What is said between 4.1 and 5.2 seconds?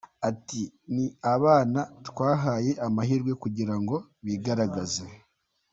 bigaragaze.